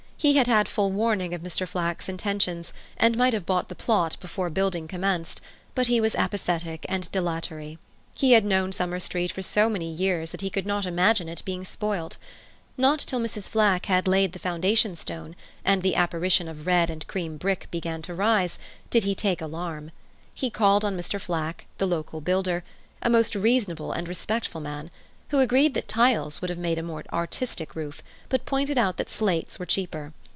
He 0.21 0.35
had 0.35 0.45
had 0.45 0.69
full 0.69 0.91
warning 0.91 1.33
of 1.33 1.41
Mr. 1.41 1.67
Flack's 1.67 2.07
intentions, 2.07 2.73
and 2.95 3.17
might 3.17 3.33
have 3.33 3.43
bought 3.43 3.69
the 3.69 3.73
plot 3.73 4.17
before 4.19 4.51
building 4.51 4.87
commenced: 4.87 5.41
but 5.73 5.87
he 5.87 5.99
was 5.99 6.13
apathetic 6.13 6.85
and 6.87 7.11
dilatory. 7.11 7.79
He 8.13 8.33
had 8.33 8.45
known 8.45 8.71
Summer 8.71 8.99
Street 8.99 9.31
for 9.31 9.41
so 9.41 9.67
many 9.67 9.91
years 9.91 10.29
that 10.29 10.41
he 10.41 10.51
could 10.51 10.67
not 10.67 10.85
imagine 10.85 11.27
it 11.27 11.41
being 11.43 11.65
spoilt. 11.65 12.17
Not 12.77 12.99
till 12.99 13.19
Mrs. 13.19 13.49
Flack 13.49 13.87
had 13.87 14.07
laid 14.07 14.33
the 14.33 14.37
foundation 14.37 14.95
stone, 14.95 15.35
and 15.65 15.81
the 15.81 15.95
apparition 15.95 16.47
of 16.47 16.67
red 16.67 16.91
and 16.91 17.07
cream 17.07 17.37
brick 17.37 17.65
began 17.71 18.03
to 18.03 18.13
rise 18.13 18.59
did 18.91 19.03
he 19.03 19.15
take 19.15 19.41
alarm. 19.41 19.89
He 20.35 20.51
called 20.51 20.85
on 20.85 20.95
Mr. 20.95 21.19
Flack, 21.19 21.65
the 21.79 21.87
local 21.87 22.21
builder,—a 22.21 23.09
most 23.09 23.33
reasonable 23.33 23.91
and 23.91 24.07
respectful 24.07 24.61
man—who 24.61 25.39
agreed 25.39 25.73
that 25.73 25.87
tiles 25.87 26.41
would 26.41 26.49
have 26.49 26.59
made 26.59 26.83
more 26.83 27.05
artistic 27.13 27.73
roof, 27.73 28.03
but 28.27 28.45
pointed 28.45 28.77
out 28.77 28.97
that 28.97 29.09
slates 29.09 29.57
were 29.57 29.65
cheaper. 29.65 30.11